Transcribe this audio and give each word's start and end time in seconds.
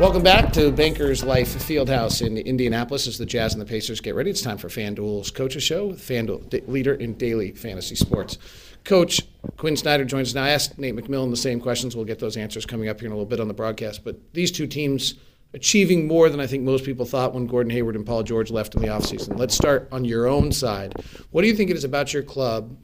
Welcome 0.00 0.22
back 0.22 0.50
to 0.54 0.72
Bankers 0.72 1.22
Life 1.22 1.48
Fieldhouse 1.48 2.26
in 2.26 2.38
Indianapolis 2.38 3.06
as 3.06 3.18
the 3.18 3.26
Jazz 3.26 3.52
and 3.52 3.60
the 3.60 3.66
Pacers 3.66 4.00
get 4.00 4.14
ready. 4.14 4.30
It's 4.30 4.40
time 4.40 4.56
for 4.56 4.70
FanDuel's 4.70 5.30
Coaches 5.30 5.62
Show 5.62 5.92
FanDuel, 5.92 6.66
leader 6.66 6.94
in 6.94 7.18
daily 7.18 7.52
fantasy 7.52 7.96
sports. 7.96 8.38
Coach 8.82 9.20
Quin 9.58 9.76
Snyder 9.76 10.06
joins 10.06 10.28
us 10.28 10.34
now. 10.34 10.44
I 10.44 10.48
asked 10.48 10.78
Nate 10.78 10.96
McMillan 10.96 11.28
the 11.28 11.36
same 11.36 11.60
questions. 11.60 11.94
We'll 11.94 12.06
get 12.06 12.18
those 12.18 12.38
answers 12.38 12.64
coming 12.64 12.88
up 12.88 12.98
here 12.98 13.08
in 13.08 13.12
a 13.12 13.14
little 13.14 13.28
bit 13.28 13.40
on 13.40 13.48
the 13.48 13.52
broadcast. 13.52 14.02
But 14.02 14.16
these 14.32 14.50
two 14.50 14.66
teams 14.66 15.16
achieving 15.52 16.08
more 16.08 16.30
than 16.30 16.40
I 16.40 16.46
think 16.46 16.64
most 16.64 16.86
people 16.86 17.04
thought 17.04 17.34
when 17.34 17.46
Gordon 17.46 17.68
Hayward 17.68 17.94
and 17.94 18.06
Paul 18.06 18.22
George 18.22 18.50
left 18.50 18.74
in 18.74 18.80
the 18.80 18.88
offseason. 18.88 19.38
Let's 19.38 19.54
start 19.54 19.86
on 19.92 20.06
your 20.06 20.26
own 20.26 20.50
side. 20.50 20.94
What 21.30 21.42
do 21.42 21.48
you 21.48 21.54
think 21.54 21.68
it 21.68 21.76
is 21.76 21.84
about 21.84 22.14
your 22.14 22.22
club 22.22 22.74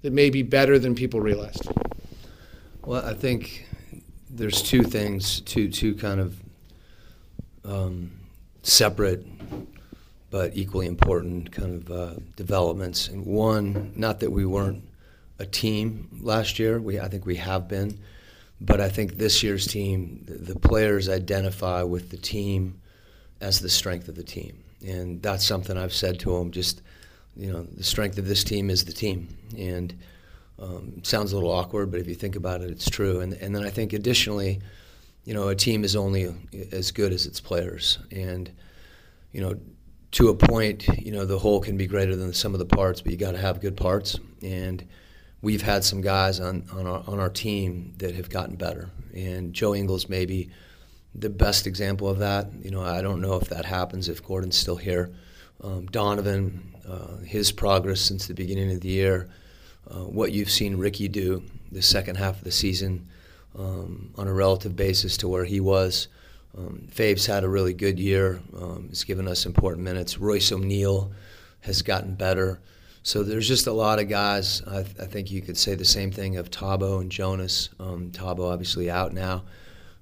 that 0.00 0.14
may 0.14 0.30
be 0.30 0.42
better 0.42 0.78
than 0.78 0.94
people 0.94 1.20
realized? 1.20 1.70
Well, 2.86 3.04
I 3.04 3.12
think 3.12 3.68
there's 4.30 4.62
two 4.62 4.82
things, 4.84 5.42
two 5.42 5.68
two 5.68 5.94
kind 5.96 6.18
of 6.18 6.42
um, 7.64 8.12
separate 8.62 9.26
but 10.32 10.56
equally 10.56 10.86
important 10.86 11.52
kind 11.52 11.74
of 11.74 11.90
uh, 11.90 12.14
developments. 12.36 13.06
And 13.06 13.26
one, 13.26 13.92
not 13.94 14.20
that 14.20 14.32
we 14.32 14.46
weren't 14.46 14.82
a 15.38 15.44
team 15.44 16.08
last 16.22 16.58
year. 16.58 16.80
We 16.80 16.98
I 16.98 17.08
think 17.08 17.26
we 17.26 17.36
have 17.36 17.68
been, 17.68 18.00
but 18.58 18.80
I 18.80 18.88
think 18.88 19.18
this 19.18 19.42
year's 19.42 19.66
team, 19.66 20.24
the, 20.26 20.54
the 20.54 20.58
players 20.58 21.10
identify 21.10 21.82
with 21.82 22.10
the 22.10 22.16
team 22.16 22.80
as 23.42 23.60
the 23.60 23.68
strength 23.68 24.08
of 24.08 24.14
the 24.14 24.22
team, 24.22 24.64
and 24.84 25.22
that's 25.22 25.46
something 25.46 25.76
I've 25.76 25.92
said 25.92 26.18
to 26.20 26.38
them. 26.38 26.50
Just 26.50 26.80
you 27.36 27.52
know, 27.52 27.64
the 27.64 27.84
strength 27.84 28.16
of 28.16 28.26
this 28.26 28.42
team 28.42 28.70
is 28.70 28.86
the 28.86 28.92
team, 28.92 29.28
and 29.58 29.94
um, 30.58 31.04
sounds 31.04 31.32
a 31.32 31.34
little 31.34 31.52
awkward, 31.52 31.90
but 31.90 32.00
if 32.00 32.08
you 32.08 32.14
think 32.14 32.36
about 32.36 32.62
it, 32.62 32.70
it's 32.70 32.88
true. 32.88 33.20
And 33.20 33.34
and 33.34 33.54
then 33.54 33.64
I 33.64 33.70
think 33.70 33.92
additionally, 33.92 34.62
you 35.24 35.34
know, 35.34 35.48
a 35.48 35.54
team 35.54 35.84
is 35.84 35.94
only 35.94 36.34
as 36.72 36.90
good 36.90 37.12
as 37.12 37.26
its 37.26 37.40
players, 37.40 37.98
and 38.10 38.50
you 39.32 39.40
know, 39.40 39.54
to 40.12 40.28
a 40.28 40.34
point, 40.34 40.86
you 40.98 41.12
know, 41.12 41.24
the 41.24 41.38
whole 41.38 41.60
can 41.60 41.76
be 41.76 41.86
greater 41.86 42.16
than 42.16 42.28
the 42.28 42.34
sum 42.34 42.54
of 42.54 42.58
the 42.58 42.66
parts, 42.66 43.00
but 43.00 43.12
you 43.12 43.18
got 43.18 43.32
to 43.32 43.38
have 43.38 43.60
good 43.60 43.76
parts. 43.76 44.18
And 44.42 44.86
we've 45.40 45.62
had 45.62 45.84
some 45.84 46.00
guys 46.00 46.40
on 46.40 46.64
on 46.72 46.86
our 46.86 47.02
on 47.06 47.18
our 47.18 47.30
team 47.30 47.94
that 47.98 48.14
have 48.14 48.30
gotten 48.30 48.56
better, 48.56 48.90
and 49.14 49.52
Joe 49.54 49.74
Ingles 49.74 50.08
may 50.08 50.26
be 50.26 50.50
the 51.14 51.30
best 51.30 51.66
example 51.66 52.08
of 52.08 52.18
that. 52.18 52.48
You 52.60 52.70
know, 52.70 52.82
I 52.82 53.02
don't 53.02 53.20
know 53.20 53.36
if 53.36 53.48
that 53.50 53.64
happens 53.64 54.08
if 54.08 54.24
Gordon's 54.24 54.56
still 54.56 54.76
here. 54.76 55.12
Um, 55.62 55.86
Donovan, 55.86 56.74
uh, 56.88 57.18
his 57.18 57.52
progress 57.52 58.00
since 58.00 58.26
the 58.26 58.34
beginning 58.34 58.72
of 58.72 58.80
the 58.80 58.88
year, 58.88 59.28
uh, 59.88 60.00
what 60.00 60.32
you've 60.32 60.50
seen 60.50 60.76
Ricky 60.76 61.06
do 61.06 61.44
the 61.70 61.82
second 61.82 62.16
half 62.16 62.38
of 62.38 62.44
the 62.44 62.50
season 62.50 63.06
um, 63.58 64.12
on 64.16 64.28
a 64.28 64.32
relative 64.32 64.76
basis 64.76 65.16
to 65.18 65.28
where 65.28 65.44
he 65.44 65.60
was. 65.60 66.08
Um, 66.56 66.86
Fave's 66.90 67.26
had 67.26 67.44
a 67.44 67.48
really 67.48 67.72
good 67.72 67.98
year. 67.98 68.40
Um, 68.56 68.86
he's 68.88 69.04
given 69.04 69.26
us 69.26 69.46
important 69.46 69.84
minutes. 69.84 70.18
Royce 70.18 70.52
O'Neale 70.52 71.12
has 71.60 71.82
gotten 71.82 72.14
better. 72.14 72.60
So 73.02 73.22
there's 73.22 73.48
just 73.48 73.66
a 73.66 73.72
lot 73.72 73.98
of 73.98 74.08
guys. 74.08 74.62
I, 74.66 74.80
I 74.80 75.06
think 75.06 75.30
you 75.30 75.40
could 75.40 75.56
say 75.56 75.74
the 75.74 75.84
same 75.84 76.12
thing 76.12 76.36
of 76.36 76.50
Thabo 76.50 77.00
and 77.00 77.10
Jonas. 77.10 77.70
Um, 77.80 78.10
Thabo 78.10 78.52
obviously 78.52 78.90
out 78.90 79.12
now, 79.12 79.42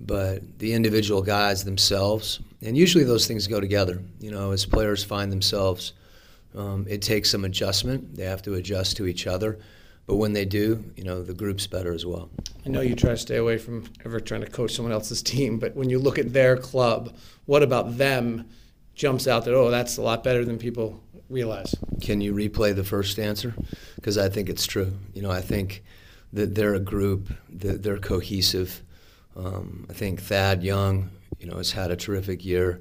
but 0.00 0.58
the 0.58 0.72
individual 0.72 1.20
guys 1.20 1.64
themselves, 1.64 2.40
and 2.62 2.76
usually 2.76 3.04
those 3.04 3.26
things 3.26 3.46
go 3.46 3.60
together. 3.60 4.02
You 4.18 4.30
know, 4.30 4.52
as 4.52 4.64
players 4.64 5.04
find 5.04 5.30
themselves, 5.30 5.92
um, 6.56 6.86
it 6.88 7.02
takes 7.02 7.30
some 7.30 7.44
adjustment. 7.44 8.16
They 8.16 8.24
have 8.24 8.42
to 8.42 8.54
adjust 8.54 8.96
to 8.96 9.06
each 9.06 9.26
other. 9.26 9.58
But 10.06 10.16
when 10.16 10.32
they 10.32 10.44
do, 10.44 10.84
you 10.96 11.04
know, 11.04 11.22
the 11.22 11.34
group's 11.34 11.66
better 11.66 11.92
as 11.92 12.06
well. 12.06 12.30
I 12.64 12.68
know 12.68 12.80
you 12.80 12.94
try 12.94 13.10
to 13.10 13.16
stay 13.16 13.36
away 13.36 13.58
from 13.58 13.84
ever 14.04 14.20
trying 14.20 14.42
to 14.42 14.50
coach 14.50 14.74
someone 14.74 14.92
else's 14.92 15.22
team, 15.22 15.58
but 15.58 15.74
when 15.74 15.90
you 15.90 15.98
look 15.98 16.18
at 16.18 16.32
their 16.32 16.56
club, 16.56 17.14
what 17.44 17.62
about 17.62 17.98
them 17.98 18.48
jumps 18.94 19.26
out 19.26 19.44
that, 19.44 19.54
oh, 19.54 19.70
that's 19.70 19.96
a 19.96 20.02
lot 20.02 20.24
better 20.24 20.44
than 20.44 20.58
people 20.58 21.00
realize? 21.28 21.74
Can 22.00 22.20
you 22.20 22.34
replay 22.34 22.74
the 22.74 22.84
first 22.84 23.18
answer? 23.18 23.54
Because 23.96 24.16
I 24.16 24.28
think 24.28 24.48
it's 24.48 24.66
true. 24.66 24.92
You 25.12 25.22
know, 25.22 25.30
I 25.30 25.40
think 25.40 25.82
that 26.32 26.54
they're 26.54 26.74
a 26.74 26.80
group, 26.80 27.32
that 27.50 27.82
they're 27.82 27.98
cohesive. 27.98 28.82
Um, 29.36 29.86
I 29.90 29.92
think 29.92 30.22
Thad 30.22 30.62
Young, 30.62 31.10
you 31.38 31.46
know, 31.46 31.56
has 31.56 31.72
had 31.72 31.90
a 31.90 31.96
terrific 31.96 32.44
year 32.44 32.80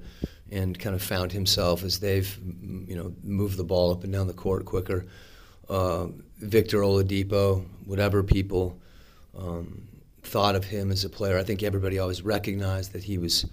and 0.51 0.77
kind 0.77 0.95
of 0.95 1.01
found 1.01 1.31
himself 1.31 1.83
as 1.83 1.99
they've, 1.99 2.39
you 2.87 2.95
know, 2.95 3.13
moved 3.23 3.57
the 3.57 3.63
ball 3.63 3.91
up 3.91 4.03
and 4.03 4.13
down 4.13 4.27
the 4.27 4.33
court 4.33 4.65
quicker. 4.65 5.05
Uh, 5.69 6.07
Victor 6.39 6.79
Oladipo, 6.79 7.65
whatever 7.85 8.21
people 8.23 8.77
um, 9.37 9.87
thought 10.23 10.55
of 10.55 10.65
him 10.65 10.91
as 10.91 11.05
a 11.05 11.09
player, 11.09 11.37
I 11.37 11.43
think 11.43 11.63
everybody 11.63 11.97
always 11.99 12.21
recognized 12.21 12.93
that 12.93 13.03
he 13.03 13.17
was 13.17 13.45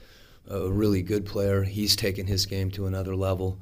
a 0.48 0.70
really 0.70 1.02
good 1.02 1.24
player. 1.24 1.62
He's 1.62 1.96
taken 1.96 2.26
his 2.26 2.46
game 2.46 2.70
to 2.72 2.86
another 2.86 3.14
level. 3.14 3.58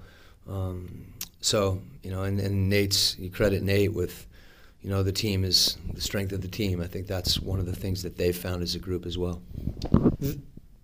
Um, 0.48 1.12
so, 1.40 1.80
you 2.02 2.10
know, 2.10 2.22
and, 2.22 2.40
and 2.40 2.68
Nate's, 2.68 3.18
you 3.18 3.30
credit 3.30 3.62
Nate 3.62 3.92
with, 3.92 4.26
you 4.82 4.90
know, 4.90 5.02
the 5.02 5.12
team 5.12 5.44
is 5.44 5.76
the 5.92 6.00
strength 6.00 6.32
of 6.32 6.40
the 6.40 6.48
team. 6.48 6.80
I 6.80 6.86
think 6.86 7.06
that's 7.06 7.38
one 7.38 7.60
of 7.60 7.66
the 7.66 7.76
things 7.76 8.02
that 8.02 8.16
they've 8.16 8.36
found 8.36 8.62
as 8.62 8.74
a 8.74 8.78
group 8.78 9.06
as 9.06 9.18
well. 9.18 9.42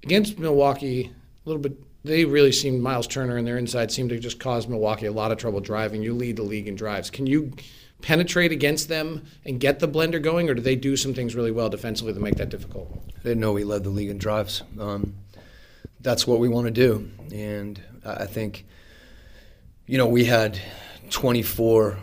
Against 0.03 0.38
Milwaukee, 0.38 1.06
a 1.06 1.49
little 1.49 1.62
bit, 1.62 1.72
they 2.06 2.25
really 2.25 2.53
seemed, 2.53 2.83
Miles 2.83 3.06
Turner 3.06 3.37
and 3.37 3.47
their 3.47 3.59
inside 3.59 3.91
seemed 3.91 4.11
to 4.11 4.19
just 4.19 4.39
cause 4.39 4.69
Milwaukee 4.69 5.06
a 5.06 5.12
lot 5.12 5.33
of 5.33 5.39
trouble 5.39 5.61
driving. 5.61 6.03
You 6.03 6.15
lead 6.15 6.37
the 6.37 6.43
league 6.43 6.69
in 6.69 6.77
drives. 6.77 7.11
Can 7.11 7.27
you 7.27 7.53
penetrate 8.03 8.53
against 8.53 8.89
them 8.89 9.25
and 9.44 9.59
get 9.59 9.81
the 9.81 9.89
blender 9.89 10.22
going, 10.22 10.49
or 10.49 10.55
do 10.55 10.62
they 10.62 10.77
do 10.77 10.97
some 10.97 11.15
things 11.15 11.34
really 11.34 11.50
well 11.50 11.69
defensively 11.69 12.12
that 12.12 12.21
make 12.21 12.37
that 12.37 12.49
difficult? 12.49 12.89
I 13.19 13.22
didn't 13.22 13.41
know 13.41 13.53
we 13.53 13.65
led 13.65 13.84
the 13.84 13.91
league 13.91 14.11
in 14.11 14.19
drives. 14.19 14.62
Um, 14.78 15.15
that's 16.00 16.27
what 16.27 16.39
we 16.39 16.49
want 16.49 16.67
to 16.67 16.71
do. 16.71 17.11
And 17.33 17.81
I 18.05 18.15
I 18.23 18.27
think, 18.27 18.67
you 19.87 19.99
know, 19.99 20.06
we 20.06 20.25
had 20.25 20.61
24 21.11 21.99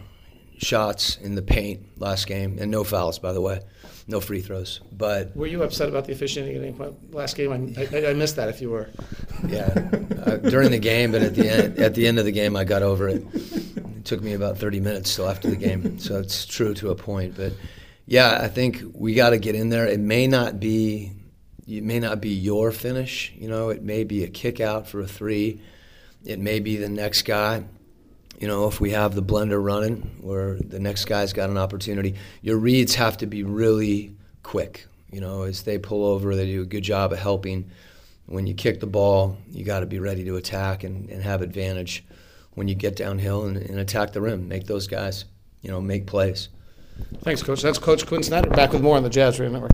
shots 0.57 1.17
in 1.17 1.35
the 1.35 1.41
paint 1.41 1.99
last 1.99 2.27
game, 2.27 2.57
and 2.59 2.69
no 2.69 2.83
fouls, 2.83 3.19
by 3.19 3.33
the 3.33 3.41
way, 3.41 3.61
no 4.07 4.19
free 4.19 4.41
throws. 4.41 4.81
But 4.91 5.35
Were 5.35 5.47
you 5.47 5.63
upset 5.63 5.89
about 5.89 6.05
the 6.05 6.13
officiating 6.13 6.55
at 6.55 6.63
any 6.63 6.71
point 6.73 7.13
last 7.13 7.35
game? 7.35 7.51
I, 7.77 7.87
I, 7.97 8.09
I 8.09 8.13
missed 8.13 8.35
that 8.35 8.49
if 8.49 8.61
you 8.61 8.69
were. 8.69 8.89
yeah, 9.47 9.67
uh, 10.25 10.37
during 10.37 10.71
the 10.71 10.79
game, 10.79 11.11
but 11.11 11.21
at 11.21 11.35
the 11.35 11.49
end, 11.49 11.79
at 11.79 11.95
the 11.95 12.07
end 12.07 12.19
of 12.19 12.25
the 12.25 12.31
game, 12.31 12.55
I 12.55 12.63
got 12.63 12.83
over 12.83 13.07
it. 13.07 13.23
It 13.33 14.05
took 14.05 14.21
me 14.21 14.33
about 14.33 14.57
30 14.57 14.79
minutes 14.81 15.09
still 15.09 15.29
after 15.29 15.49
the 15.49 15.55
game, 15.55 15.97
so 15.99 16.19
it's 16.19 16.45
true 16.45 16.73
to 16.75 16.89
a 16.89 16.95
point. 16.95 17.35
But 17.37 17.53
yeah, 18.05 18.39
I 18.41 18.47
think 18.49 18.81
we 18.93 19.13
got 19.13 19.29
to 19.29 19.37
get 19.37 19.55
in 19.55 19.69
there. 19.69 19.87
It 19.87 19.99
may 19.99 20.27
not 20.27 20.59
be, 20.59 21.13
it 21.67 21.83
may 21.83 21.99
not 21.99 22.19
be 22.19 22.29
your 22.29 22.71
finish. 22.71 23.31
You 23.37 23.47
know, 23.47 23.69
it 23.69 23.81
may 23.81 24.03
be 24.03 24.23
a 24.23 24.27
kick 24.27 24.59
out 24.59 24.87
for 24.87 24.99
a 24.99 25.07
three. 25.07 25.61
It 26.25 26.39
may 26.39 26.59
be 26.59 26.75
the 26.77 26.89
next 26.89 27.21
guy. 27.23 27.63
You 28.43 28.49
know, 28.49 28.67
if 28.67 28.81
we 28.81 28.89
have 28.89 29.15
the 29.15 29.23
blender 29.23 29.63
running, 29.63 30.01
where 30.19 30.57
the 30.59 30.77
next 30.77 31.05
guy's 31.05 31.31
got 31.31 31.49
an 31.49 31.57
opportunity, 31.57 32.15
your 32.41 32.57
reads 32.57 32.93
have 32.95 33.15
to 33.19 33.25
be 33.25 33.41
really 33.41 34.17
quick. 34.43 34.85
You 35.13 35.21
know, 35.21 35.43
as 35.43 35.63
they 35.63 35.77
pull 35.77 36.03
over, 36.05 36.35
they 36.35 36.47
do 36.47 36.61
a 36.61 36.65
good 36.65 36.83
job 36.83 37.13
of 37.13 37.19
helping. 37.19 37.71
When 38.25 38.45
you 38.45 38.53
kick 38.53 38.81
the 38.81 38.85
ball, 38.85 39.37
you 39.49 39.63
got 39.63 39.79
to 39.79 39.85
be 39.85 39.97
ready 39.97 40.25
to 40.25 40.35
attack 40.35 40.83
and, 40.83 41.09
and 41.09 41.23
have 41.23 41.41
advantage 41.41 42.03
when 42.55 42.67
you 42.67 42.75
get 42.75 42.97
downhill 42.97 43.45
and, 43.45 43.55
and 43.55 43.79
attack 43.79 44.11
the 44.11 44.19
rim. 44.19 44.49
Make 44.49 44.65
those 44.65 44.87
guys, 44.87 45.23
you 45.61 45.71
know, 45.71 45.79
make 45.79 46.05
plays. 46.05 46.49
Thanks, 47.21 47.41
Coach. 47.41 47.61
That's 47.61 47.79
Coach 47.79 48.05
Quin 48.05 48.23
Snyder. 48.23 48.49
Back 48.49 48.73
with 48.73 48.81
more 48.81 48.97
on 48.97 49.03
the 49.03 49.09
Jazz 49.09 49.39
Radio 49.39 49.53
Network. 49.53 49.71